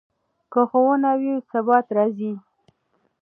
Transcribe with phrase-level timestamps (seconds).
[0.51, 2.33] که ښوونه وي، ثبات راځي.